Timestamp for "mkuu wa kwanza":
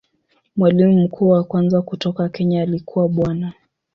1.03-1.81